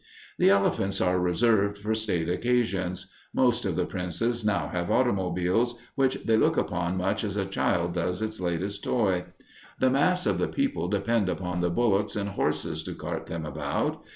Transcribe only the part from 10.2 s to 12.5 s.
of the people depend upon the bullocks and